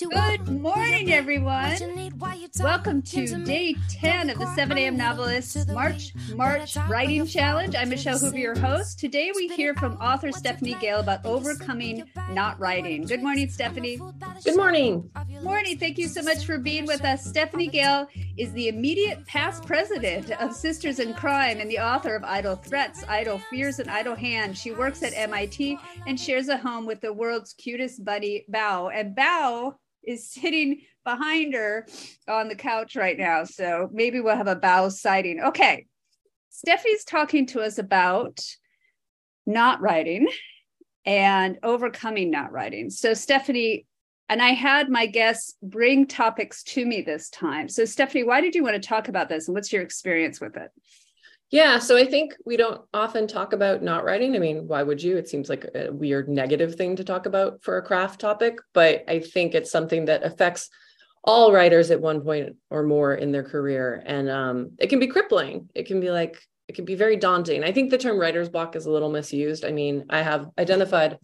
[0.00, 1.76] Good morning, everyone.
[2.60, 4.96] Welcome to day 10 of the 7 a.m.
[4.96, 7.74] Novelists March March Writing Challenge.
[7.74, 9.00] I'm Michelle Hoover, your host.
[9.00, 13.06] Today we hear from author Stephanie Gayle about overcoming not writing.
[13.06, 13.98] Good morning, Stephanie.
[14.44, 15.10] Good morning.
[15.42, 15.76] Morning.
[15.76, 17.24] Thank you so much for being with us.
[17.24, 22.22] Stephanie Gayle is the immediate past president of Sisters in Crime and the author of
[22.22, 24.56] Idyll Threats, Idyll Fears, and Idyll Hands.
[24.56, 28.92] She works at MIT and shares a home with the world's cutest buddy, Bao.
[28.94, 29.74] And Bao
[30.08, 31.86] is sitting behind her
[32.26, 33.44] on the couch right now.
[33.44, 35.40] So maybe we'll have a Bao sighting.
[35.40, 35.86] Okay.
[36.50, 38.40] Steffi's talking to us about
[39.46, 40.28] not writing
[41.04, 42.90] and overcoming not writing.
[42.90, 43.86] So, Stephanie,
[44.28, 47.68] and I had my guests bring topics to me this time.
[47.68, 50.56] So, Stephanie, why did you want to talk about this and what's your experience with
[50.56, 50.70] it?
[51.50, 54.36] Yeah, so I think we don't often talk about not writing.
[54.36, 55.16] I mean, why would you?
[55.16, 59.04] It seems like a weird negative thing to talk about for a craft topic, but
[59.08, 60.68] I think it's something that affects
[61.24, 64.02] all writers at one point or more in their career.
[64.04, 65.70] And um, it can be crippling.
[65.74, 67.64] It can be like, it can be very daunting.
[67.64, 69.64] I think the term writer's block is a little misused.
[69.64, 71.18] I mean, I have identified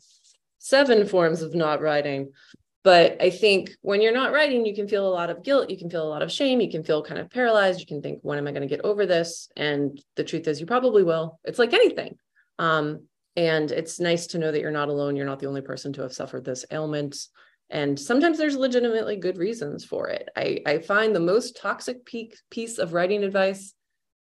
[0.59, 2.33] seven forms of not writing,
[2.85, 5.79] but I think when you're not writing, you can feel a lot of guilt, you
[5.79, 8.19] can feel a lot of shame, you can feel kind of paralyzed, you can think,
[8.23, 9.49] when am I going to get over this?
[9.57, 11.41] And the truth is, you probably will.
[11.45, 12.19] It's like anything.
[12.59, 13.05] Um,
[13.37, 15.17] and it's nice to know that you're not alone.
[15.17, 17.17] You're not the only person to have suffered this ailment.
[17.71, 20.29] And sometimes there's legitimately good reasons for it.
[20.37, 23.73] I, I find the most toxic peak piece of writing advice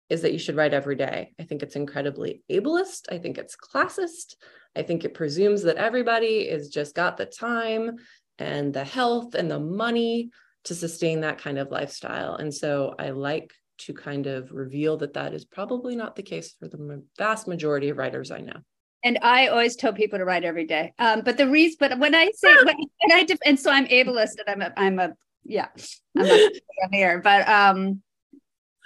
[0.09, 1.35] is that you should write every day.
[1.39, 3.03] I think it's incredibly ableist.
[3.11, 4.35] I think it's classist.
[4.75, 7.97] I think it presumes that everybody is just got the time
[8.39, 10.31] and the health and the money
[10.65, 12.35] to sustain that kind of lifestyle.
[12.37, 16.55] And so I like to kind of reveal that that is probably not the case
[16.59, 18.59] for the vast majority of writers I know.
[19.05, 20.93] And I always tell people to write every day.
[20.99, 23.87] Um, but the reason, but when I say, when, when I, def- and so I'm
[23.87, 25.69] ableist and I'm a, I'm a, yeah,
[26.17, 26.51] I'm a
[26.91, 28.03] here, but um,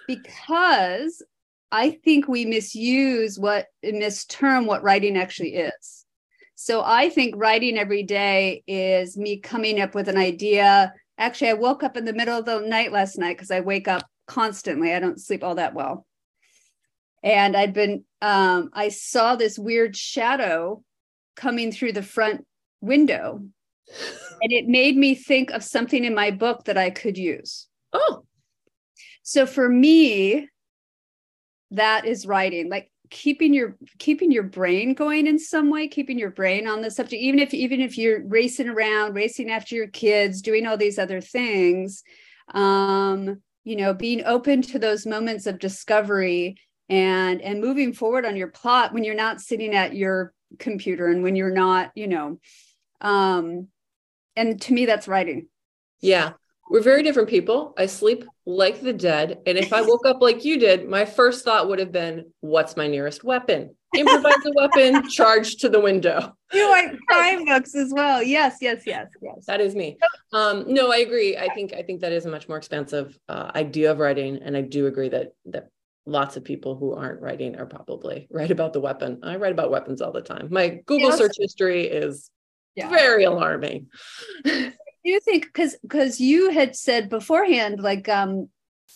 [0.06, 1.22] because
[1.72, 5.99] I think we misuse what, misterm what writing actually is.
[6.62, 10.92] So I think writing every day is me coming up with an idea.
[11.16, 13.88] Actually, I woke up in the middle of the night last night because I wake
[13.88, 14.92] up constantly.
[14.92, 16.04] I don't sleep all that well.
[17.22, 20.84] And I'd been, um, I saw this weird shadow
[21.34, 22.46] coming through the front
[22.82, 23.42] window.
[24.42, 27.68] And it made me think of something in my book that I could use.
[27.94, 28.26] Oh.
[29.22, 30.46] So for me,
[31.70, 32.68] that is writing.
[32.68, 36.90] Like keeping your keeping your brain going in some way keeping your brain on the
[36.90, 40.98] subject even if even if you're racing around racing after your kids doing all these
[40.98, 42.02] other things
[42.54, 46.56] um you know being open to those moments of discovery
[46.88, 51.22] and and moving forward on your plot when you're not sitting at your computer and
[51.22, 52.38] when you're not you know
[53.00, 53.66] um
[54.36, 55.48] and to me that's writing
[56.00, 56.32] yeah
[56.70, 57.74] we're very different people.
[57.76, 59.40] I sleep like the dead.
[59.46, 62.76] And if I woke up like you did, my first thought would have been, what's
[62.76, 63.74] my nearest weapon?
[63.96, 66.32] Improvise a weapon, charge to the window.
[66.52, 68.22] You like crime books as well.
[68.22, 69.46] Yes, yes, yes, yes.
[69.46, 69.98] That is me.
[70.32, 71.36] Um, no, I agree.
[71.36, 74.38] I think I think that is a much more expansive uh, idea of writing.
[74.42, 75.70] And I do agree that that
[76.06, 79.20] lots of people who aren't writing are probably right about the weapon.
[79.22, 80.48] I write about weapons all the time.
[80.50, 81.18] My Google yes.
[81.18, 82.30] search history is
[82.74, 82.88] yeah.
[82.88, 83.88] very alarming.
[85.04, 88.48] do you think because because you had said beforehand like um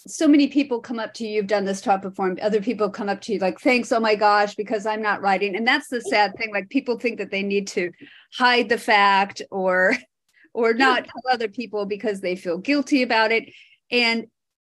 [0.06, 2.90] so many people come up to you you've done this talk before and other people
[2.90, 5.56] come up to you like thanks oh my gosh because i'm not writing.
[5.56, 7.90] And that's the sad thing like people think that they need to
[8.34, 9.96] hide the fact or
[10.52, 13.52] or not tell other people because they feel guilty about it.
[13.90, 14.26] And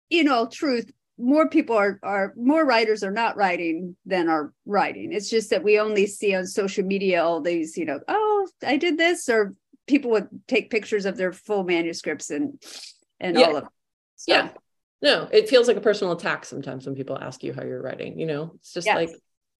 [0.09, 5.13] in all truth more people are are more writers are not writing than are writing.
[5.13, 8.77] It's just that we only see on social media all these you know oh i
[8.77, 9.53] did this or
[9.87, 12.61] people would take pictures of their full manuscripts and
[13.19, 13.45] and yeah.
[13.45, 13.69] all of it.
[14.15, 14.33] So.
[14.33, 14.49] Yeah.
[15.01, 18.19] No, it feels like a personal attack sometimes when people ask you how you're writing.
[18.19, 18.95] You know, it's just yes.
[18.95, 19.09] like,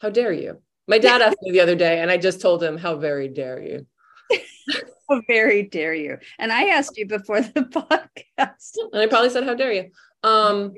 [0.01, 0.61] how dare you?
[0.87, 3.61] My dad asked me the other day, and I just told him, how very dare
[3.61, 3.85] you?
[5.09, 6.17] how very dare you?
[6.39, 7.61] And I asked you before the
[8.37, 8.77] podcast.
[8.91, 9.91] And I probably said, how dare you?
[10.23, 10.73] Um,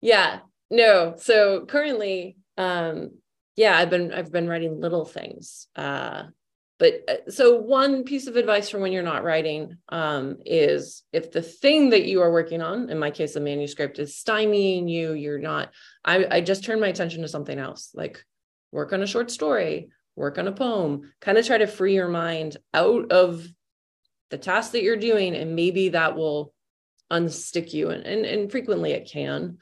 [0.00, 0.40] yeah,
[0.70, 1.14] no.
[1.18, 3.12] So currently, um,
[3.56, 5.66] yeah, I've been I've been writing little things.
[5.74, 6.24] Uh,
[6.78, 11.32] but uh, so one piece of advice for when you're not writing um, is if
[11.32, 15.12] the thing that you are working on in my case a manuscript is stymieing you
[15.12, 15.72] you're not
[16.04, 18.24] I, I just turn my attention to something else like
[18.72, 22.08] work on a short story work on a poem kind of try to free your
[22.08, 23.46] mind out of
[24.30, 26.52] the task that you're doing and maybe that will
[27.12, 29.58] unstick you and and, and frequently it can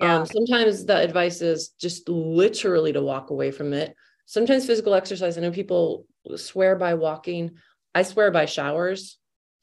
[0.00, 0.18] yeah.
[0.18, 3.94] um, sometimes the advice is just literally to walk away from it
[4.26, 6.04] sometimes physical exercise i know people
[6.36, 7.52] swear by walking.
[7.94, 9.18] I swear by showers.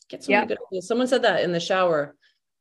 [0.09, 0.47] get so yep.
[0.47, 0.87] good ideas.
[0.87, 2.15] Someone said that in the shower.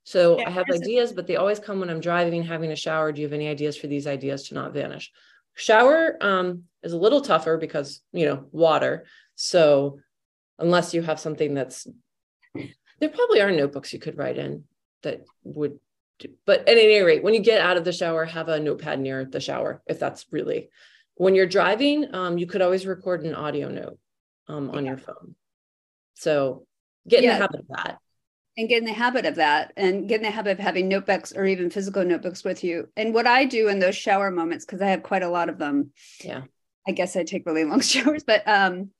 [0.04, 3.10] So yeah, I have ideas, but they always come when I'm driving, having a shower.
[3.10, 5.10] Do you have any ideas for these ideas to not vanish?
[5.54, 9.06] Shower um, is a little tougher because you know water.
[9.34, 9.98] So
[10.58, 11.86] unless you have something that's
[12.54, 14.64] there probably are notebooks you could write in
[15.02, 15.78] that would
[16.18, 19.00] do, but at any rate when you get out of the shower have a notepad
[19.00, 20.70] near the shower if that's really
[21.16, 23.98] when you're driving um, you could always record an audio note
[24.48, 24.92] um, on yeah.
[24.92, 25.34] your phone
[26.14, 26.66] so
[27.08, 27.38] get in yeah.
[27.38, 27.98] the habit of that
[28.56, 31.32] and get in the habit of that and get in the habit of having notebooks
[31.32, 34.80] or even physical notebooks with you and what i do in those shower moments because
[34.80, 35.90] i have quite a lot of them
[36.22, 36.42] yeah
[36.86, 38.90] i guess i take really long showers but um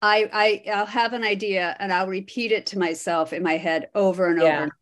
[0.00, 3.88] I, I I'll have an idea and I'll repeat it to myself in my head
[3.94, 4.62] over and yeah.
[4.62, 4.78] over.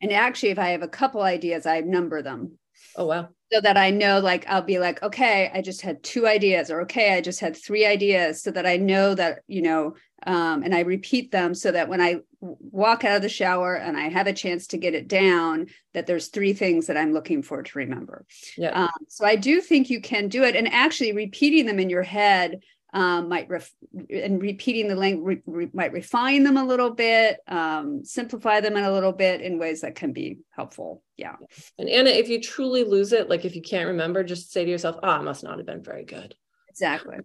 [0.00, 2.58] And actually, if I have a couple ideas, I number them.
[2.96, 3.28] Oh wow.
[3.52, 6.80] So that I know like I'll be like, okay, I just had two ideas, or
[6.82, 9.94] okay, I just had three ideas, so that I know that, you know,
[10.26, 13.96] um, and I repeat them so that when I walk out of the shower and
[13.96, 17.42] I have a chance to get it down, that there's three things that I'm looking
[17.42, 18.24] for to remember.
[18.56, 18.70] Yeah.
[18.70, 22.02] Um, so I do think you can do it, and actually repeating them in your
[22.02, 22.60] head
[22.92, 23.74] um, might ref-
[24.10, 28.76] and repeating the language re- re- might refine them a little bit, um, simplify them
[28.76, 31.02] in a little bit in ways that can be helpful.
[31.16, 31.36] Yeah.
[31.78, 34.70] And Anna, if you truly lose it, like if you can't remember, just say to
[34.70, 36.34] yourself, "Ah, oh, must not have been very good."
[36.68, 37.16] Exactly.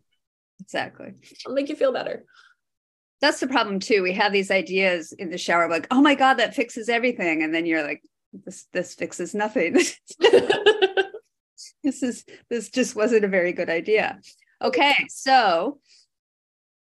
[0.62, 1.14] Exactly.
[1.46, 2.26] It'll make you feel better.
[3.20, 4.04] That's the problem too.
[4.04, 7.54] We have these ideas in the shower, like, "Oh my god, that fixes everything," and
[7.54, 9.74] then you're like, "This this fixes nothing."
[11.84, 14.20] this is this just wasn't a very good idea.
[14.62, 15.80] Okay, so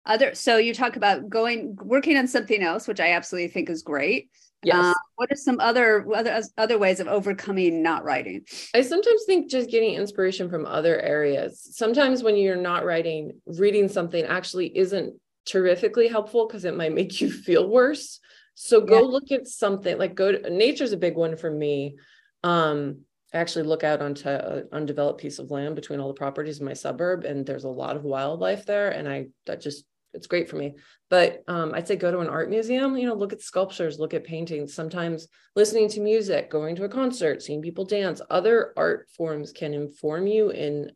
[0.06, 3.84] other so you talk about going working on something else, which I absolutely think is
[3.84, 4.30] great.
[4.64, 4.76] Yes.
[4.76, 8.46] Uh, what are some other other other ways of overcoming not writing?
[8.76, 11.68] I sometimes think just getting inspiration from other areas.
[11.76, 17.22] Sometimes when you're not writing, reading something actually isn't terrifically helpful because it might make
[17.22, 18.20] you feel worse.
[18.54, 19.08] So go yeah.
[19.08, 21.98] look at something like go to nature's a big one for me.
[22.44, 23.02] Um,
[23.34, 26.66] I actually look out onto an undeveloped piece of land between all the properties in
[26.66, 28.90] my suburb, and there's a lot of wildlife there.
[28.90, 30.76] And I that just it's great for me.
[31.10, 32.98] But um, I'd say go to an art museum.
[32.98, 34.74] You know, look at sculptures, look at paintings.
[34.74, 38.22] Sometimes listening to music, going to a concert, seeing people dance.
[38.30, 40.92] Other art forms can inform you in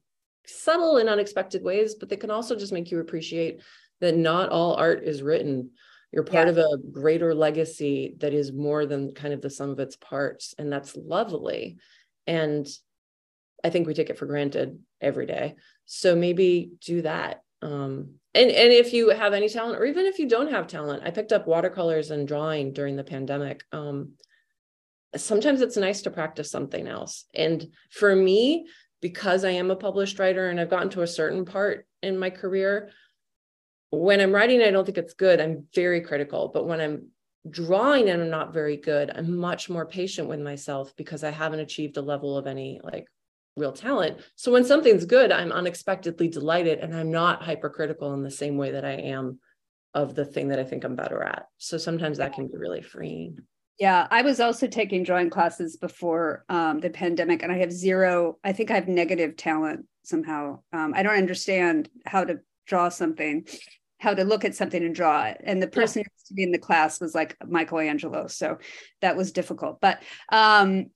[0.46, 3.62] subtle and unexpected ways, but they can also just make you appreciate
[4.02, 5.72] that not all art is written.
[6.12, 6.52] You're part yeah.
[6.52, 10.54] of a greater legacy that is more than kind of the sum of its parts,
[10.58, 11.78] and that's lovely
[12.28, 12.68] and
[13.64, 15.56] i think we take it for granted every day.
[15.86, 17.42] So maybe do that.
[17.62, 21.04] Um, and and if you have any talent or even if you don't have talent
[21.06, 23.64] i picked up watercolors and drawing during the pandemic.
[23.72, 24.14] Um,
[25.16, 27.26] sometimes it's nice to practice something else.
[27.34, 28.68] And for me
[29.02, 32.30] because i am a published writer and i've gotten to a certain part in my
[32.30, 32.90] career
[33.92, 35.40] when i'm writing i don't think it's good.
[35.40, 36.50] I'm very critical.
[36.54, 37.08] But when i'm
[37.50, 41.60] drawing and I'm not very good, I'm much more patient with myself because I haven't
[41.60, 43.08] achieved a level of any like
[43.58, 44.20] real talent.
[44.36, 48.72] So when something's good, I'm unexpectedly delighted and I'm not hypercritical in the same way
[48.72, 49.40] that I am
[49.94, 51.48] of the thing that I think I'm better at.
[51.58, 53.40] So sometimes that can be really freeing.
[53.80, 58.38] Yeah, I was also taking drawing classes before um, the pandemic, and I have zero.
[58.44, 60.60] I think I have negative talent somehow.
[60.72, 63.46] Um, I don't understand how to draw something,
[64.00, 65.42] how to look at something and draw it.
[65.44, 66.06] And the person yeah.
[66.06, 68.28] who to be in the class was like Michelangelo.
[68.28, 68.60] So
[69.02, 69.80] that was difficult.
[69.80, 70.88] But um,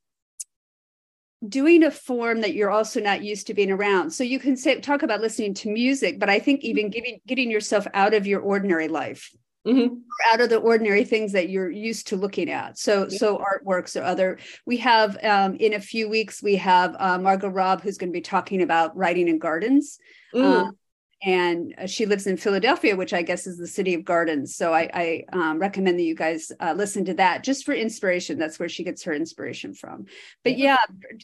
[1.47, 4.11] doing a form that you're also not used to being around.
[4.11, 6.91] So you can say talk about listening to music, but I think even mm-hmm.
[6.91, 9.31] giving getting yourself out of your ordinary life.
[9.67, 9.95] Mm-hmm.
[10.31, 13.17] out of the ordinary things that you're used to looking at so yeah.
[13.17, 17.49] so artworks or other we have um, in a few weeks we have uh, margot
[17.49, 19.99] robb who's going to be talking about writing in gardens
[20.33, 20.41] mm.
[20.41, 20.71] uh,
[21.21, 24.55] and uh, she lives in Philadelphia, which I guess is the city of gardens.
[24.55, 28.37] So I, I um, recommend that you guys uh, listen to that just for inspiration.
[28.37, 30.05] That's where she gets her inspiration from.
[30.43, 30.77] But yeah,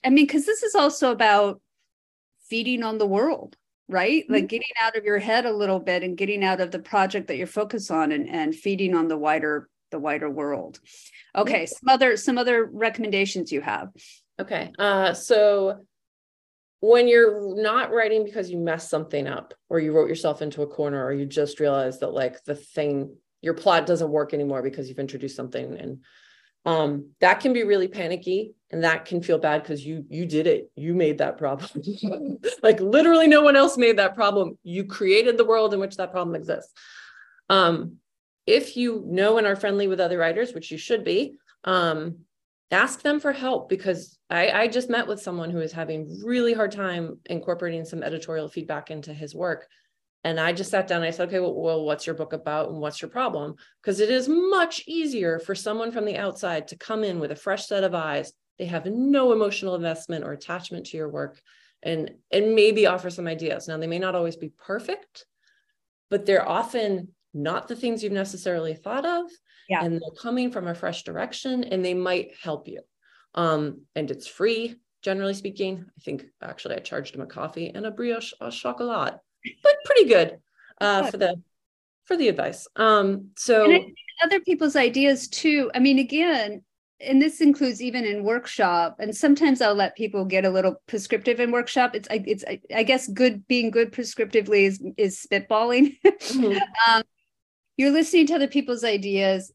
[0.03, 1.61] I mean, because this is also about
[2.49, 3.55] feeding on the world,
[3.87, 4.23] right?
[4.23, 4.33] Mm-hmm.
[4.33, 7.27] Like getting out of your head a little bit and getting out of the project
[7.27, 10.79] that you're focused on and, and feeding on the wider the wider world.
[11.35, 13.89] Okay, some other some other recommendations you have.
[14.41, 15.85] Okay, uh, so
[16.85, 20.67] when you're not writing because you messed something up or you wrote yourself into a
[20.67, 24.87] corner or you just realized that like the thing your plot doesn't work anymore because
[24.87, 25.99] you've introduced something and
[26.65, 30.47] um, that can be really panicky and that can feel bad because you you did
[30.47, 30.71] it.
[30.75, 31.69] You made that problem.
[32.63, 34.57] Like literally no one else made that problem.
[34.63, 36.73] You created the world in which that problem exists.
[37.49, 37.97] Um,
[38.47, 42.19] if you know and are friendly with other writers which you should be um,
[42.71, 46.53] ask them for help because I, I just met with someone who is having really
[46.53, 49.67] hard time incorporating some editorial feedback into his work
[50.25, 52.69] and I just sat down and I said, okay, well, well what's your book about
[52.69, 53.53] and what's your problem?
[53.79, 57.35] Because it is much easier for someone from the outside to come in with a
[57.35, 58.33] fresh set of eyes.
[58.57, 61.39] They have no emotional investment or attachment to your work
[61.83, 63.67] and, and maybe offer some ideas.
[63.67, 65.27] Now, they may not always be perfect,
[66.09, 69.29] but they're often not the things you've necessarily thought of.
[69.69, 69.83] Yeah.
[69.83, 72.81] And they're coming from a fresh direction and they might help you.
[73.35, 75.85] Um, and it's free, generally speaking.
[75.87, 79.19] I think actually I charged him a coffee and a brioche au chocolat
[79.63, 80.39] but pretty good
[80.81, 81.41] uh, for the
[82.05, 82.67] for the advice.
[82.75, 83.65] Um, so
[84.23, 85.71] other people's ideas too.
[85.73, 86.63] I mean, again,
[86.99, 88.97] and this includes even in workshop.
[88.99, 91.95] And sometimes I'll let people get a little prescriptive in workshop.
[91.95, 95.97] It's it's I guess good being good prescriptively is is spitballing.
[96.25, 96.57] Mm-hmm.
[96.89, 97.03] um,
[97.77, 99.51] you're listening to other people's ideas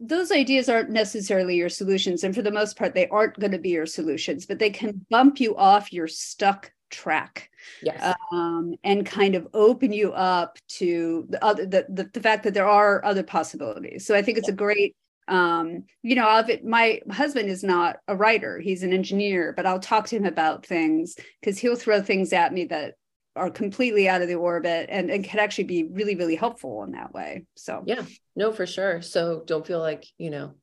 [0.00, 3.58] those ideas aren't necessarily your solutions and for the most part they aren't going to
[3.58, 7.50] be your solutions but they can bump you off your stuck track
[7.82, 8.16] yes.
[8.32, 12.54] um, and kind of open you up to the other the, the, the, fact that
[12.54, 14.54] there are other possibilities so i think it's yeah.
[14.54, 14.96] a great
[15.28, 19.78] um, you know it my husband is not a writer he's an engineer but i'll
[19.78, 22.94] talk to him about things because he'll throw things at me that
[23.36, 26.92] are completely out of the orbit and, and can actually be really really helpful in
[26.92, 28.02] that way so yeah
[28.34, 30.54] no for sure so don't feel like you know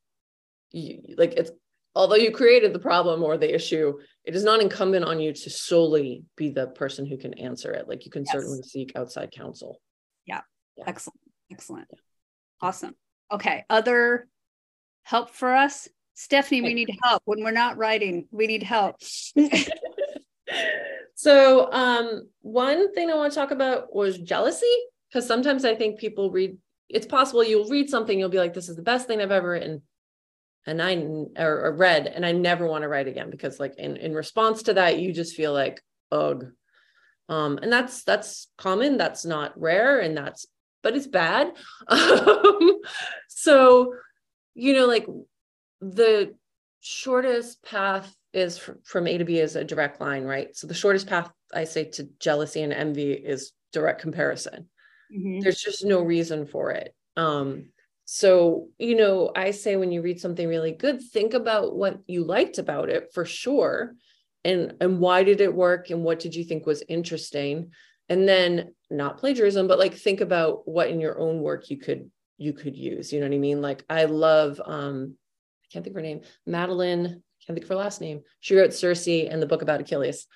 [0.71, 1.51] you, like it's
[1.97, 5.50] although you created the problem or the issue, it is not incumbent on you to
[5.50, 7.89] solely be the person who can answer it.
[7.89, 8.33] Like you can yes.
[8.33, 9.81] certainly seek outside counsel.
[10.25, 10.41] Yeah.
[10.77, 10.83] yeah.
[10.86, 11.19] Excellent.
[11.51, 11.88] Excellent.
[11.91, 12.00] Yeah.
[12.62, 12.95] Awesome.
[13.31, 13.65] Okay.
[13.69, 14.27] Other
[15.03, 15.89] help for us?
[16.13, 18.27] Stephanie, we need help when we're not writing.
[18.31, 18.97] We need help.
[21.27, 24.65] so, um, one thing I want to talk about was jealousy,
[25.10, 26.57] because sometimes I think people read,
[26.88, 29.50] it's possible you'll read something, you'll be like, this is the best thing I've ever
[29.50, 29.81] written
[30.67, 30.96] and I
[31.41, 34.63] or, or read and I never want to write again because like in in response
[34.63, 35.81] to that you just feel like
[36.12, 36.46] ugh.
[37.29, 40.46] Um and that's that's common that's not rare and that's
[40.84, 41.53] but it's bad.
[41.89, 42.81] Um,
[43.29, 43.93] so
[44.53, 45.07] you know like
[45.81, 46.36] the
[46.81, 51.08] shortest path is from A to B is a direct line right so the shortest
[51.08, 54.70] path I say to jealousy and envy is direct comparison
[55.13, 55.39] mm-hmm.
[55.41, 57.70] there's just no reason for it um
[58.10, 62.24] so, you know, I say when you read something really good, think about what you
[62.24, 63.96] liked about it for sure.
[64.46, 65.89] And, and why did it work?
[65.89, 67.72] And what did you think was interesting?
[68.08, 72.10] And then not plagiarism, but like think about what in your own work you could
[72.38, 73.12] you could use.
[73.12, 73.62] You know what I mean?
[73.62, 75.15] Like I love um,
[75.65, 78.22] I can't think of her name, Madeline, can't think of her last name.
[78.42, 80.27] She wrote Circe and the book about Achilles.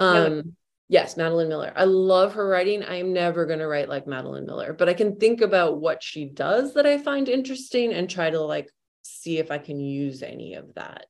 [0.00, 0.56] Um,
[0.88, 1.72] Yes, Madeline Miller.
[1.74, 2.84] I love her writing.
[2.84, 6.00] I am never going to write like Madeline Miller, but I can think about what
[6.00, 8.70] she does that I find interesting and try to like
[9.02, 11.06] see if I can use any of that.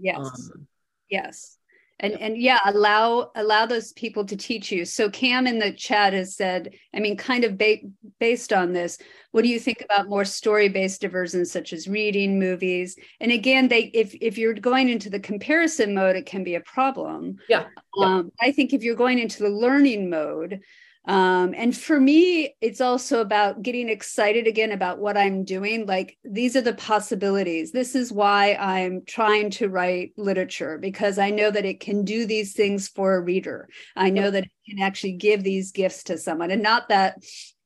[0.00, 0.18] Yes.
[0.18, 0.66] Um,
[1.08, 1.59] yes
[2.00, 4.84] and and yeah allow allow those people to teach you.
[4.84, 7.78] So cam in the chat has said i mean kind of ba-
[8.18, 8.98] based on this
[9.32, 12.96] what do you think about more story based diversions such as reading movies?
[13.20, 16.60] And again they if if you're going into the comparison mode it can be a
[16.60, 17.36] problem.
[17.48, 17.66] Yeah,
[17.96, 18.06] yeah.
[18.06, 20.60] Um, i think if you're going into the learning mode
[21.06, 25.86] um, and for me it's also about getting excited again about what i'm doing.
[25.86, 27.72] Like these are the possibilities.
[27.72, 32.26] This is why i'm trying to write literature because i know that it can do
[32.26, 33.68] these things for a reader.
[33.96, 36.50] I know that it can actually give these gifts to someone.
[36.50, 37.16] And not that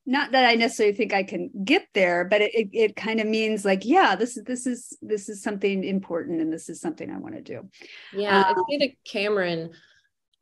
[0.06, 3.26] not that I necessarily think I can get there, but it, it, it, kind of
[3.26, 7.10] means like, yeah, this is this is this is something important, and this is something
[7.10, 7.68] I want to do.
[8.12, 9.70] Yeah, um, I say to Cameron,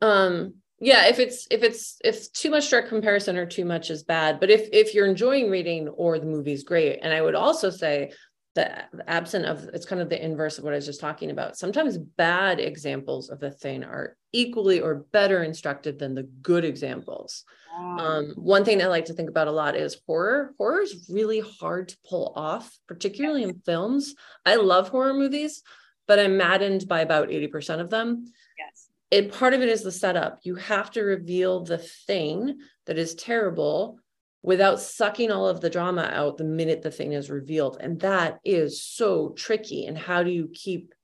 [0.01, 4.03] um, yeah if it's if it's if too much direct comparison or too much is
[4.03, 7.69] bad but if if you're enjoying reading or the movie's great and i would also
[7.69, 8.11] say
[8.55, 11.57] that absent of it's kind of the inverse of what i was just talking about.
[11.57, 17.45] Sometimes bad examples of a thing are equally or better instructive than the good examples.
[17.75, 20.53] Um, one thing i like to think about a lot is horror.
[20.59, 24.13] Horror is really hard to pull off particularly in films.
[24.45, 25.63] I love horror movies
[26.07, 28.25] but i'm maddened by about 80% of them
[29.13, 30.39] it part of it is the setup.
[30.41, 33.99] You have to reveal the thing that is terrible
[34.41, 37.77] without sucking all of the drama out the minute the thing is revealed.
[37.79, 39.85] And that is so tricky.
[39.85, 40.95] And how do you keep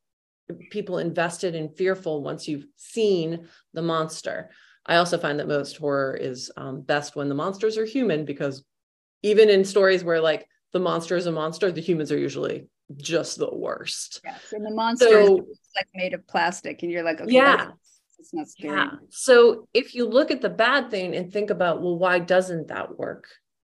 [0.71, 4.49] people invested and fearful once you've seen the monster?
[4.87, 8.65] I also find that most horror is um, best when the monsters are human because
[9.21, 13.37] even in stories where like the monster is a monster, the humans are usually just
[13.37, 14.21] the worst.
[14.23, 17.71] Yes, and the monster so, is like made of plastic, and you're like, okay, yeah,
[18.19, 18.77] it's not scary.
[18.77, 18.91] Yeah.
[19.09, 22.97] So if you look at the bad thing and think about, well, why doesn't that
[22.97, 23.27] work?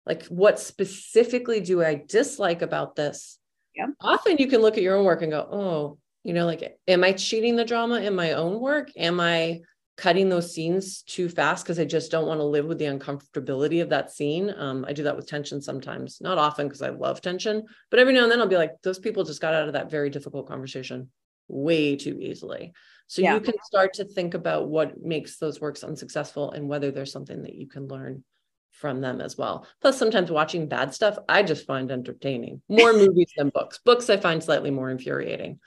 [0.05, 3.37] Like, what specifically do I dislike about this?
[3.75, 3.87] Yeah.
[3.99, 7.03] Often you can look at your own work and go, oh, you know, like, am
[7.03, 8.89] I cheating the drama in my own work?
[8.95, 9.61] Am I
[9.97, 13.81] cutting those scenes too fast because I just don't want to live with the uncomfortability
[13.81, 14.53] of that scene.
[14.55, 18.13] Um, I do that with tension sometimes, not often because I love tension, but every
[18.13, 20.47] now and then I'll be like, those people just got out of that very difficult
[20.47, 21.09] conversation
[21.47, 22.73] way too easily.
[23.07, 23.35] So yeah.
[23.35, 27.41] you can start to think about what makes those works unsuccessful and whether there's something
[27.43, 28.23] that you can learn
[28.71, 29.65] from them as well.
[29.81, 33.79] Plus, sometimes watching bad stuff, I just find entertaining more movies than books.
[33.83, 35.59] Books I find slightly more infuriating,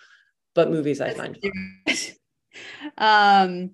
[0.54, 1.38] but movies I find
[2.98, 3.70] um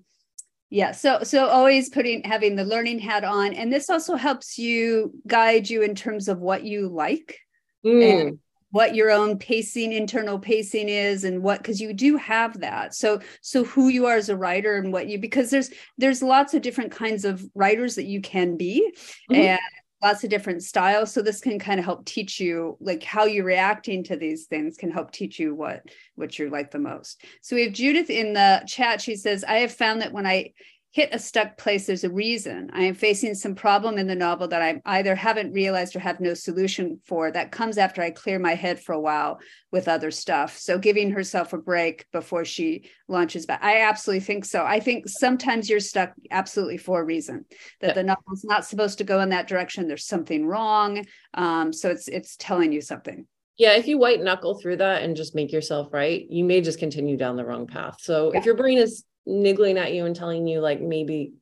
[0.69, 5.13] yeah so so always putting having the learning hat on and this also helps you
[5.25, 7.39] guide you in terms of what you like
[7.85, 8.21] mm.
[8.27, 8.39] and
[8.71, 12.93] what your own pacing internal pacing is and what because you do have that.
[12.93, 16.53] So so who you are as a writer and what you because there's there's lots
[16.53, 18.91] of different kinds of writers that you can be
[19.31, 19.41] mm-hmm.
[19.41, 19.59] and
[20.03, 21.11] lots of different styles.
[21.11, 24.77] So this can kind of help teach you like how you're reacting to these things
[24.77, 25.83] can help teach you what
[26.15, 27.23] what you like the most.
[27.41, 29.01] So we have judith in the chat.
[29.01, 30.51] She says i have found that when i
[30.97, 32.71] hit a stuck place, there's a reason.
[32.73, 36.19] I am facing some problem in the novel that I either haven't realized or have
[36.19, 37.29] no solution for.
[37.29, 39.39] That comes after I clear my head for a while
[39.71, 40.57] with other stuff.
[40.57, 43.63] So giving herself a break before she launches back.
[43.63, 44.65] I absolutely think so.
[44.65, 47.45] I think sometimes you're stuck absolutely for a reason
[47.81, 47.93] that yeah.
[47.93, 49.87] the novel's not supposed to go in that direction.
[49.87, 51.05] There's something wrong.
[51.35, 53.27] Um, so it's it's telling you something.
[53.59, 56.79] Yeah, if you white knuckle through that and just make yourself right, you may just
[56.79, 57.97] continue down the wrong path.
[57.99, 58.39] So yeah.
[58.39, 61.33] if your brain is niggling at you and telling you like maybe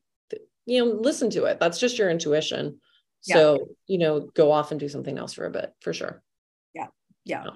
[0.65, 1.59] you know listen to it.
[1.59, 2.79] That's just your intuition.
[3.21, 6.21] So you know go off and do something else for a bit for sure.
[6.73, 6.87] Yeah.
[7.23, 7.51] Yeah, yeah.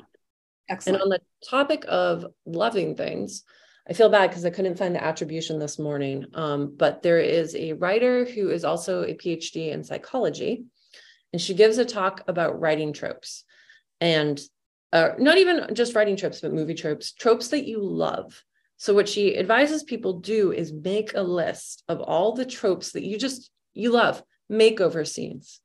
[0.69, 1.01] Excellent.
[1.01, 3.43] and on the topic of loving things
[3.89, 7.55] i feel bad because i couldn't find the attribution this morning um, but there is
[7.55, 10.65] a writer who is also a phd in psychology
[11.33, 13.43] and she gives a talk about writing tropes
[13.99, 14.39] and
[14.93, 18.43] uh, not even just writing tropes but movie tropes tropes that you love
[18.79, 23.03] so what she advises people do is make a list of all the tropes that
[23.03, 25.59] you just you love, makeover scenes.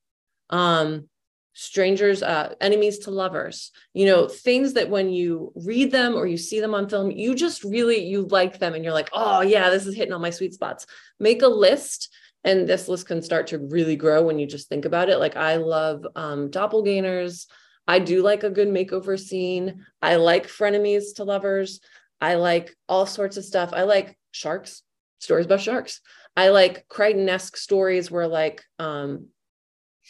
[0.51, 1.09] Um
[1.57, 6.37] strangers uh enemies to lovers you know things that when you read them or you
[6.37, 9.71] see them on film you just really you like them and you're like oh yeah
[9.71, 10.85] this is hitting all my sweet spots.
[11.21, 14.85] Make a list and this list can start to really grow when you just think
[14.85, 15.19] about it.
[15.19, 17.47] Like i love um doppelgangers.
[17.87, 19.85] I do like a good makeover scene.
[20.03, 21.79] I like frenemies to lovers
[22.21, 23.71] I like all sorts of stuff.
[23.73, 24.83] I like sharks,
[25.19, 26.01] stories about sharks.
[26.37, 29.29] I like Crichton-esque stories where like um,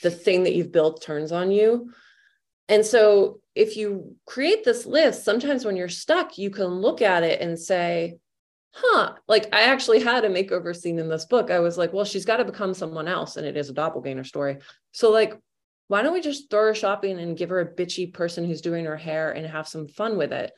[0.03, 1.93] the thing that you've built turns on you.
[2.69, 7.23] And so if you create this list, sometimes when you're stuck, you can look at
[7.23, 8.17] it and say,
[8.73, 11.51] huh, like I actually had a makeover scene in this book.
[11.51, 13.37] I was like, well, she's got to become someone else.
[13.37, 14.59] And it is a doppelganger story.
[14.93, 15.39] So, like,
[15.89, 18.87] why don't we just throw her shopping and give her a bitchy person who's doing
[18.87, 20.51] her hair and have some fun with it?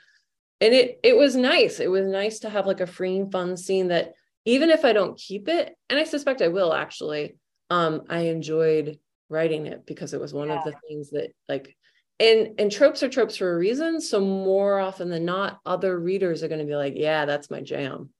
[0.60, 1.80] And it it was nice.
[1.80, 4.12] It was nice to have like a freeing fun scene that
[4.44, 7.36] even if i don't keep it and i suspect i will actually
[7.68, 8.96] um i enjoyed
[9.28, 10.58] writing it because it was one yeah.
[10.58, 11.76] of the things that like
[12.18, 14.00] and and tropes are tropes for a reason.
[14.00, 17.60] So more often than not other readers are going to be like yeah that's my
[17.60, 18.10] jam.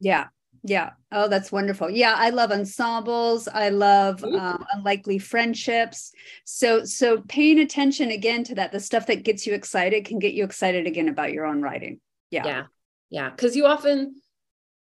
[0.00, 0.26] Yeah
[0.64, 0.90] yeah.
[1.10, 1.90] Oh, that's wonderful.
[1.90, 3.48] Yeah, I love ensembles.
[3.48, 6.12] I love um, unlikely friendships.
[6.44, 10.34] So, so paying attention again to that, the stuff that gets you excited can get
[10.34, 12.00] you excited again about your own writing.
[12.30, 12.46] Yeah.
[12.46, 12.62] Yeah.
[13.10, 13.30] Yeah.
[13.30, 14.14] Because you often,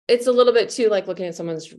[0.06, 1.74] it's a little bit too like looking at someone's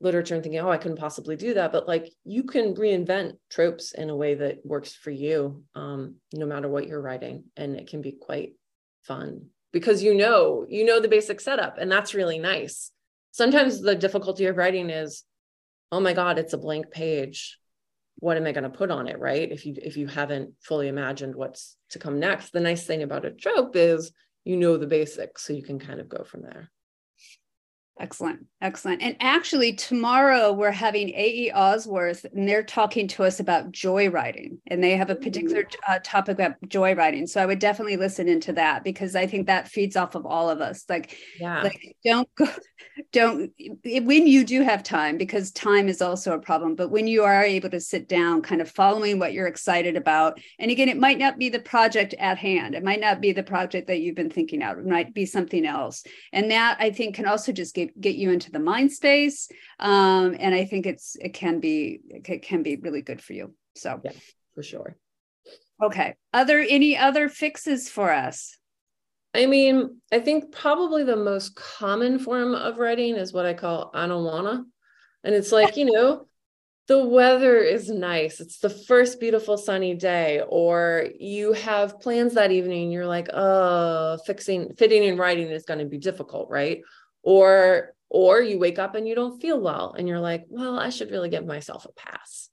[0.00, 1.72] literature and thinking, oh, I couldn't possibly do that.
[1.72, 6.46] But like you can reinvent tropes in a way that works for you, um, no
[6.46, 8.52] matter what you're writing, and it can be quite
[9.02, 12.92] fun because you know you know the basic setup, and that's really nice
[13.36, 15.22] sometimes the difficulty of writing is
[15.92, 17.58] oh my god it's a blank page.
[18.18, 19.52] What am i going to put on it right?
[19.52, 23.26] If you if you haven't fully imagined what's to come next the nice thing about
[23.26, 24.10] a trope is
[24.44, 26.70] you know the basics so you can kind of go from there
[27.98, 28.44] Excellent.
[28.60, 29.00] Excellent.
[29.00, 31.50] And actually, tomorrow we're having A.E.
[31.54, 34.58] Osworth, and they're talking to us about joy writing.
[34.66, 37.26] And they have a particular uh, topic about joy writing.
[37.26, 40.50] So I would definitely listen into that because I think that feeds off of all
[40.50, 40.84] of us.
[40.90, 41.62] Like, yeah.
[41.62, 42.46] like don't go,
[43.12, 43.50] don't,
[43.84, 47.42] when you do have time, because time is also a problem, but when you are
[47.42, 50.38] able to sit down, kind of following what you're excited about.
[50.58, 53.42] And again, it might not be the project at hand, it might not be the
[53.42, 56.04] project that you've been thinking out, it might be something else.
[56.32, 60.36] And that I think can also just give get you into the mind space um,
[60.38, 64.00] and i think it's it can be it can be really good for you so
[64.04, 64.12] yeah
[64.54, 64.96] for sure
[65.82, 68.56] okay other any other fixes for us
[69.34, 73.90] i mean i think probably the most common form of writing is what i call
[73.94, 74.64] I don't wanna
[75.24, 76.26] and it's like you know
[76.88, 78.40] the weather is nice.
[78.40, 82.92] It's the first beautiful sunny day, or you have plans that evening.
[82.92, 86.82] You're like, oh, fixing, fitting and writing is going to be difficult, right?
[87.26, 90.88] Or or you wake up and you don't feel well and you're like well i
[90.88, 92.48] should really give myself a pass.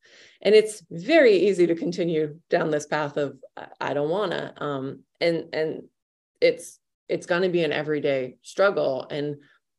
[0.46, 3.38] And it's very easy to continue down this path of
[3.80, 5.84] i don't want to um and and
[6.42, 9.06] it's it's going to be an everyday struggle.
[9.10, 9.36] And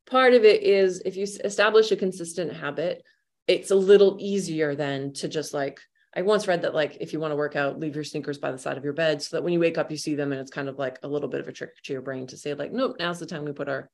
[0.07, 3.03] part of it is if you establish a consistent habit
[3.47, 5.81] it's a little easier then to just like
[6.17, 8.53] I once read that like if you want to work out, leave your sneakers by
[8.53, 10.41] the side of your bed so that when you wake up, you see them and
[10.41, 12.55] it's kind of like a little bit of a trick to your brain to say
[12.55, 13.91] like, nope, now's the time we put our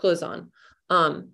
[0.00, 0.50] clothes on.
[0.88, 1.30] Um,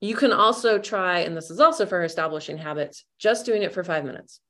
[0.00, 3.82] you can also try, and this is also for establishing habits, just doing it for
[3.82, 4.40] five minutes.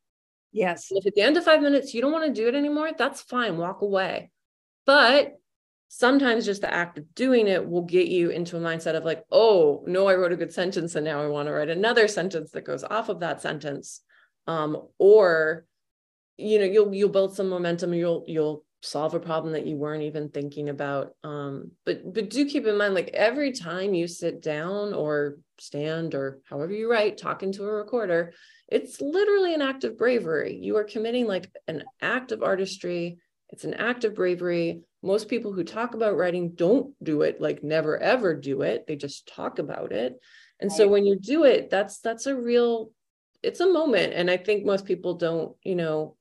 [0.52, 0.90] Yes.
[0.90, 2.90] And if at the end of five minutes you don't want to do it anymore,
[2.96, 3.56] that's fine.
[3.56, 4.30] Walk away.
[4.86, 5.34] But
[5.88, 9.24] sometimes just the act of doing it will get you into a mindset of like,
[9.30, 12.50] oh, no, I wrote a good sentence and now I want to write another sentence
[12.52, 14.02] that goes off of that sentence
[14.46, 15.64] um, or
[16.36, 20.02] you know you'll you'll build some momentum you'll you'll solve a problem that you weren't
[20.02, 24.42] even thinking about um, but but do keep in mind like every time you sit
[24.42, 28.32] down or stand or however you write talking to a recorder
[28.68, 30.58] it's literally an act of bravery.
[30.60, 33.18] You are committing like an act of artistry.
[33.50, 34.80] It's an act of bravery.
[35.02, 38.86] Most people who talk about writing don't do it like never ever do it.
[38.86, 40.14] They just talk about it.
[40.58, 42.90] And so when you do it that's that's a real
[43.42, 44.14] it's a moment.
[44.14, 46.16] And i think most people don't you know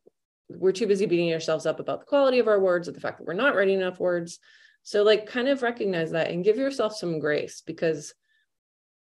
[0.49, 3.17] we're too busy beating ourselves up about the quality of our words or the fact
[3.17, 4.39] that we're not writing enough words.
[4.83, 8.13] So like kind of recognize that and give yourself some grace because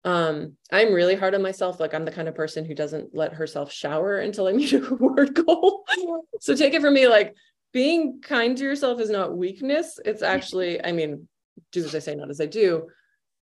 [0.05, 1.79] um i'm really hard on myself.
[1.81, 4.95] Like i'm the kind of person who doesn't let herself shower until i meet a
[4.95, 5.85] word goal.
[6.41, 7.35] So take it from me like
[7.73, 9.99] being kind to yourself is not weakness.
[10.05, 11.29] It's actually i mean
[11.73, 12.89] do as i say not as i do.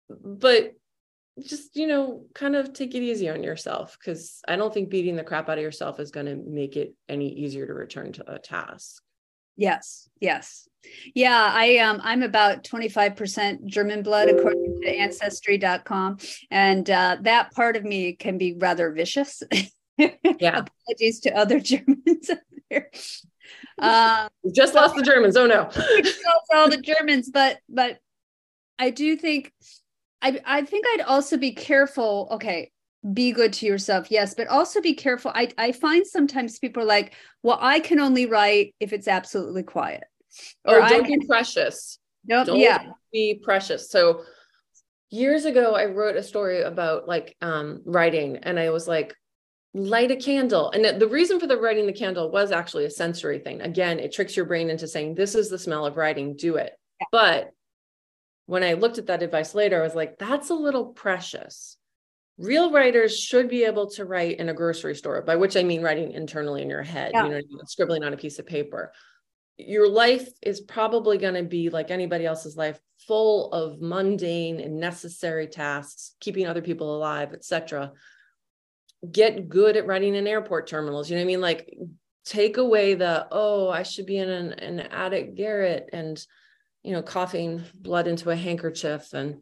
[0.08, 0.74] But
[1.46, 5.16] just you know kind of take it easy on yourself because i don't think beating
[5.16, 8.32] the crap out of yourself is going to make it any easier to return to
[8.32, 9.02] a task.
[9.56, 10.68] Yes yes.
[11.14, 16.16] Yeah i um i'm about 25% german blood according to ancestry.com
[16.50, 19.42] and uh, that part of me can be rather vicious.
[19.98, 20.10] Yeah.
[20.88, 22.38] Apologies to other germans out
[22.70, 22.90] there.
[23.78, 25.64] Um, just lost the germans oh no.
[25.74, 26.20] Lost
[26.54, 27.98] all the germans but but
[28.78, 29.52] i do think
[30.22, 32.28] I, I think I'd also be careful.
[32.32, 32.70] Okay,
[33.12, 35.30] be good to yourself, yes, but also be careful.
[35.34, 39.62] I, I find sometimes people are like, well, I can only write if it's absolutely
[39.62, 40.04] quiet.
[40.64, 41.98] Or, or don't I, be precious.
[42.26, 42.90] Nope, don't yeah.
[43.12, 43.90] be precious.
[43.90, 44.24] So
[45.10, 49.14] years ago, I wrote a story about like um, writing, and I was like,
[49.72, 50.70] light a candle.
[50.72, 53.60] And the reason for the writing the candle was actually a sensory thing.
[53.60, 56.72] Again, it tricks your brain into saying, this is the smell of writing, do it.
[57.00, 57.06] Yeah.
[57.12, 57.50] But
[58.50, 61.76] when I looked at that advice later, I was like, that's a little precious.
[62.36, 65.82] Real writers should be able to write in a grocery store, by which I mean
[65.82, 67.26] writing internally in your head, yeah.
[67.26, 68.92] you know, scribbling on a piece of paper.
[69.56, 74.80] Your life is probably going to be like anybody else's life, full of mundane and
[74.80, 77.92] necessary tasks, keeping other people alive, etc.
[79.12, 81.08] Get good at writing in airport terminals.
[81.08, 81.40] You know what I mean?
[81.40, 81.78] Like
[82.24, 86.20] take away the, oh, I should be in an, an attic garret and
[86.82, 89.40] you know, coughing blood into a handkerchief and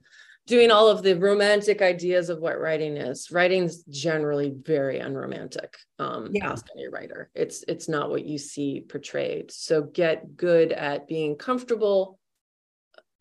[0.48, 3.30] doing all of the romantic ideas of what writing is.
[3.30, 5.76] Writing's generally very unromantic.
[5.98, 6.50] Um, yeah.
[6.50, 7.30] Ask any writer.
[7.34, 9.52] It's it's not what you see portrayed.
[9.52, 12.18] So get good at being comfortable,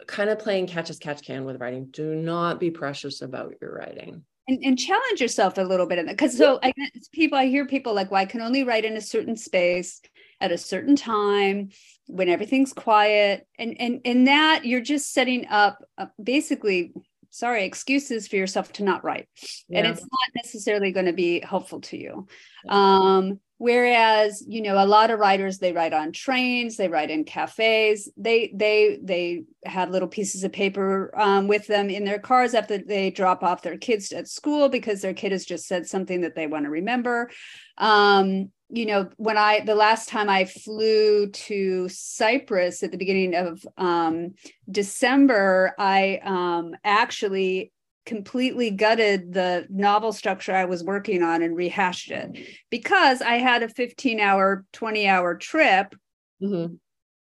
[0.07, 1.89] kind of playing catch as catch can with writing.
[1.91, 4.23] Do not be precious about your writing.
[4.49, 6.73] And, and challenge yourself a little bit in that because so I
[7.11, 10.01] people I hear people like well I can only write in a certain space
[10.39, 11.69] at a certain time
[12.07, 16.93] when everything's quiet and and and that you're just setting up uh, basically
[17.29, 19.27] sorry excuses for yourself to not write.
[19.67, 19.79] Yeah.
[19.79, 22.27] and it's not necessarily going to be helpful to you.
[22.69, 27.23] Um whereas you know a lot of writers they write on trains they write in
[27.23, 32.53] cafes they they they have little pieces of paper um, with them in their cars
[32.53, 36.21] after they drop off their kids at school because their kid has just said something
[36.21, 37.29] that they want to remember.
[37.77, 43.35] Um, you know, when I the last time I flew to Cyprus at the beginning
[43.35, 44.33] of um,
[44.69, 47.71] December, I um, actually
[48.05, 52.37] completely gutted the novel structure I was working on and rehashed it
[52.69, 55.93] because I had a 15 hour, 20 hour trip
[56.41, 56.75] mm-hmm.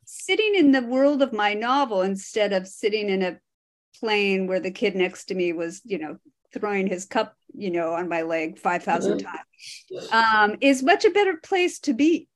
[0.07, 3.39] sitting in the world of my novel instead of sitting in a
[3.99, 6.17] plane where the kid next to me was, you know,
[6.53, 9.27] throwing his cup you know, on my leg 5,000 mm-hmm.
[9.27, 12.29] times, um, is much a better place to be.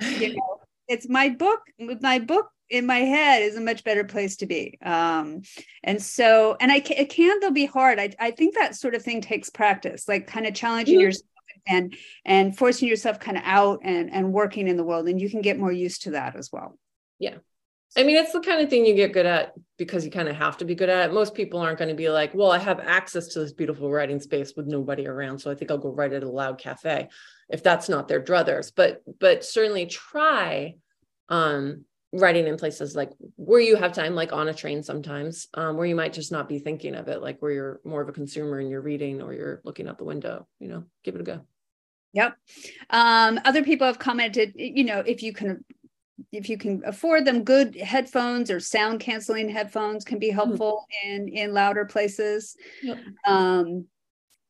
[0.00, 4.04] You know, it's my book, with my book in my head is a much better
[4.04, 4.78] place to be.
[4.82, 5.42] Um,
[5.82, 7.98] and so, and I can, it can though be hard.
[7.98, 11.02] I, I think that sort of thing takes practice, like kind of challenging mm-hmm.
[11.02, 11.26] yourself
[11.66, 11.94] and,
[12.24, 15.08] and forcing yourself kind of out and, and working in the world.
[15.08, 16.78] And you can get more used to that as well.
[17.18, 17.36] Yeah.
[17.96, 20.36] I mean, it's the kind of thing you get good at because you kind of
[20.36, 21.12] have to be good at it.
[21.12, 24.18] Most people aren't going to be like, well, I have access to this beautiful writing
[24.18, 25.38] space with nobody around.
[25.38, 27.08] So I think I'll go write at a loud cafe
[27.50, 28.72] if that's not their druthers.
[28.74, 30.76] But but certainly try
[31.28, 35.76] um writing in places like where you have time, like on a train sometimes, um,
[35.76, 38.12] where you might just not be thinking of it, like where you're more of a
[38.12, 41.24] consumer and you're reading or you're looking out the window, you know, give it a
[41.24, 41.40] go.
[42.12, 42.36] Yep.
[42.90, 45.64] Um, other people have commented, you know, if you can
[46.30, 50.36] if you can afford them good headphones or sound canceling headphones can be mm-hmm.
[50.36, 51.10] helpful mm-hmm.
[51.10, 52.98] in in louder places yep.
[53.26, 53.86] um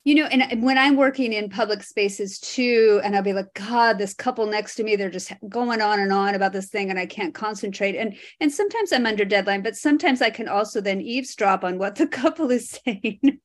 [0.05, 3.99] you know and when i'm working in public spaces too and i'll be like god
[3.99, 6.99] this couple next to me they're just going on and on about this thing and
[6.99, 11.01] i can't concentrate and and sometimes i'm under deadline but sometimes i can also then
[11.01, 13.41] eavesdrop on what the couple is saying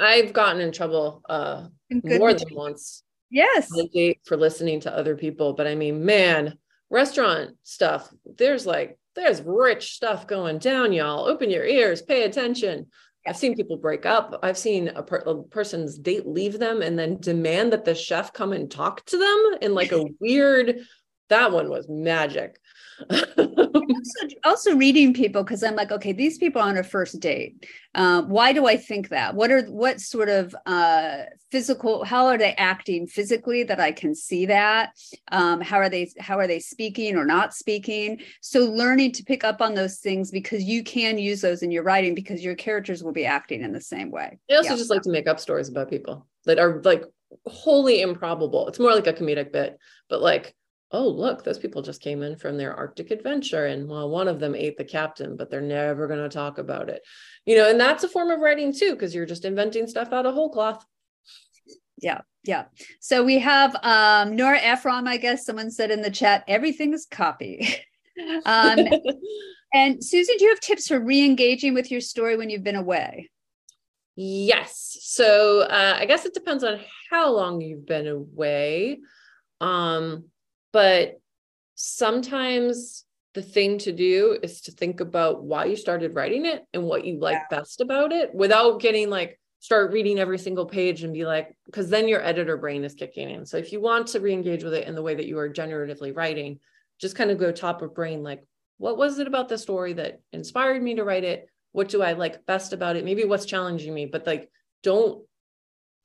[0.00, 3.68] i've gotten in trouble uh more than once yes
[4.24, 6.58] for listening to other people but i mean man
[6.90, 12.86] restaurant stuff there's like there's rich stuff going down y'all open your ears pay attention
[13.26, 14.38] I've seen people break up.
[14.42, 18.32] I've seen a, per- a, person's date leave them and then demand that the chef
[18.32, 20.80] come and talk to them in like a weird.
[21.28, 22.58] That one was magic.
[23.38, 27.66] also, also, reading people because I'm like, okay, these people on a first date.
[27.94, 29.34] Uh, why do I think that?
[29.34, 32.04] What are what sort of uh, physical?
[32.04, 34.90] How are they acting physically that I can see that?
[35.30, 36.10] Um, how are they?
[36.18, 38.20] How are they speaking or not speaking?
[38.40, 41.84] So learning to pick up on those things because you can use those in your
[41.84, 44.38] writing because your characters will be acting in the same way.
[44.50, 44.76] I also yeah.
[44.76, 47.04] just like to make up stories about people that are like
[47.46, 48.68] wholly improbable.
[48.68, 50.54] It's more like a comedic bit, but like
[50.90, 54.40] oh look those people just came in from their arctic adventure and well one of
[54.40, 57.02] them ate the captain but they're never going to talk about it.
[57.44, 60.26] You know and that's a form of writing too because you're just inventing stuff out
[60.26, 60.84] of whole cloth.
[62.00, 62.64] Yeah yeah.
[63.00, 67.06] So we have um nora ephron i guess someone said in the chat everything is
[67.06, 67.76] copy.
[68.46, 68.80] Um
[69.72, 73.30] and susan do you have tips for re-engaging with your story when you've been away?
[74.16, 74.96] Yes.
[75.02, 78.98] So uh, i guess it depends on how long you've been away.
[79.60, 80.24] Um
[80.78, 81.18] but
[81.74, 86.84] sometimes the thing to do is to think about why you started writing it and
[86.84, 87.58] what you like yeah.
[87.58, 91.90] best about it without getting like start reading every single page and be like because
[91.90, 93.44] then your editor brain is kicking in.
[93.44, 96.16] So if you want to re-engage with it in the way that you are generatively
[96.16, 96.60] writing
[97.00, 98.44] just kind of go top of brain like
[98.76, 101.48] what was it about the story that inspired me to write it?
[101.72, 103.04] What do i like best about it?
[103.04, 104.48] Maybe what's challenging me but like
[104.84, 105.24] don't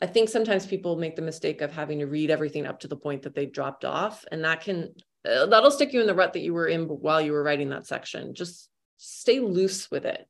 [0.03, 2.97] I think sometimes people make the mistake of having to read everything up to the
[2.97, 4.93] point that they dropped off, and that can
[5.25, 7.69] uh, that'll stick you in the rut that you were in while you were writing
[7.69, 8.35] that section.
[8.35, 10.27] Just stay loose with it,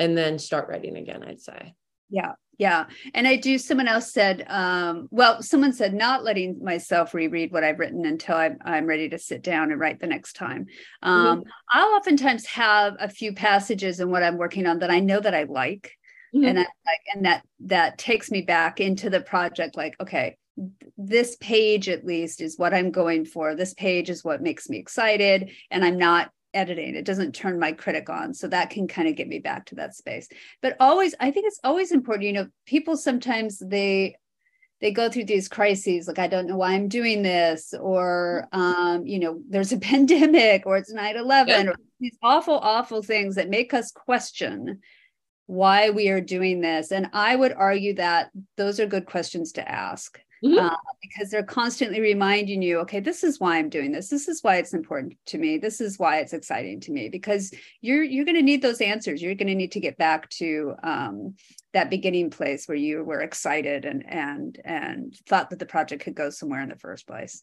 [0.00, 1.22] and then start writing again.
[1.22, 1.74] I'd say.
[2.10, 3.56] Yeah, yeah, and I do.
[3.56, 8.34] Someone else said, um, well, someone said not letting myself reread what I've written until
[8.34, 10.66] I'm, I'm ready to sit down and write the next time.
[11.02, 11.48] Um, mm-hmm.
[11.72, 15.36] I'll oftentimes have a few passages in what I'm working on that I know that
[15.36, 15.92] I like
[16.34, 16.44] mm-hmm.
[16.44, 20.36] and I, like and that that takes me back into the project like okay
[20.96, 23.54] this page at least is what i'm going for.
[23.54, 26.94] This page is what makes me excited and i'm not editing.
[26.94, 28.32] It doesn't turn my critic on.
[28.32, 30.28] So that can kind of get me back to that space.
[30.62, 34.16] But always i think it's always important you know people sometimes they
[34.80, 39.06] they go through these crises like i don't know why i'm doing this or um,
[39.06, 41.62] you know there's a pandemic or it's 9-11 yeah.
[41.68, 44.80] or these awful awful things that make us question
[45.46, 46.90] why we are doing this.
[46.90, 50.18] And I would argue that those are good questions to ask.
[50.44, 50.58] Mm-hmm.
[50.58, 54.10] Uh, because they're constantly reminding you, okay, this is why I'm doing this.
[54.10, 55.56] This is why it's important to me.
[55.56, 57.08] This is why it's exciting to me.
[57.08, 59.22] Because you're you're going to need those answers.
[59.22, 61.36] You're going to need to get back to um,
[61.72, 66.14] that beginning place where you were excited and and and thought that the project could
[66.14, 67.40] go somewhere in the first place.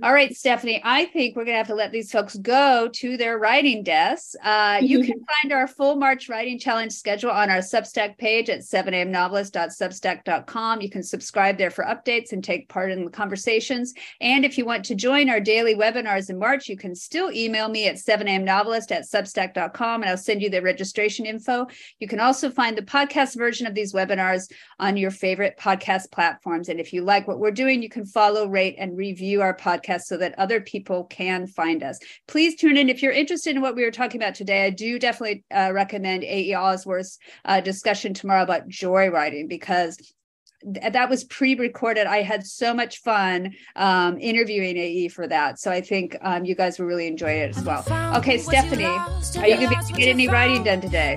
[0.00, 3.18] All right, Stephanie, I think we're going to have to let these folks go to
[3.18, 4.34] their writing desks.
[4.42, 8.60] Uh, you can find our full March Writing Challenge schedule on our Substack page at
[8.60, 10.80] 7amnovelist.substack.com.
[10.80, 13.92] You can subscribe there for updates and take part in the conversations.
[14.22, 17.68] And if you want to join our daily webinars in March, you can still email
[17.68, 21.66] me at 7amnovelist at substack.com and I'll send you the registration info.
[21.98, 26.70] You can also find the podcast version of these webinars on your favorite podcast platforms.
[26.70, 29.81] And if you like what we're doing, you can follow, rate, and review our podcast
[29.82, 31.98] podcast so that other people can find us.
[32.28, 34.64] Please tune in if you're interested in what we were talking about today.
[34.64, 36.52] I do definitely uh, recommend A.E.
[36.52, 39.98] Osworth's uh, discussion tomorrow about joy writing because
[40.64, 42.06] that was pre-recorded.
[42.06, 46.54] I had so much fun um, interviewing AE for that, so I think um, you
[46.54, 47.84] guys will really enjoy it as well.
[48.16, 51.16] Okay, Stephanie, are you going to to get any writing done today?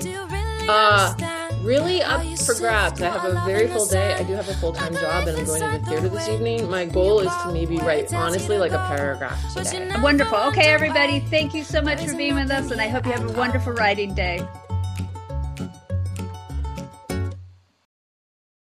[0.68, 3.02] Uh, really up for grabs.
[3.02, 4.14] I have a very full day.
[4.14, 6.70] I do have a full time job and I'm going to the theater this evening.
[6.70, 9.92] My goal is to maybe write, honestly, like a paragraph today.
[10.02, 10.38] Wonderful.
[10.50, 13.26] Okay, everybody, thank you so much for being with us, and I hope you have
[13.28, 14.46] a wonderful writing day.